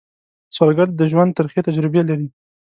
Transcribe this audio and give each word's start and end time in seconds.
سوالګر 0.55 0.89
د 0.95 1.01
ژوند 1.11 1.31
ترخې 1.37 1.61
تجربې 1.67 2.01
لري 2.09 2.27